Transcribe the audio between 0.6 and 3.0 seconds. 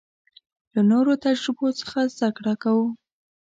له نورو تجربو څخه زده کړه کوو.